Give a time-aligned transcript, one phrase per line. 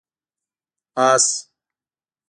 [0.95, 1.25] 🐎 آس